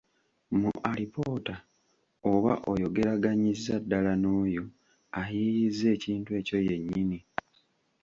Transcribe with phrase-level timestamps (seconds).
[0.59, 1.55] Mu alipoota
[2.31, 4.63] oba oyogeraganyiza ddala n’oyo
[5.21, 7.19] ayiiyizza ekintu ekyo yennyini.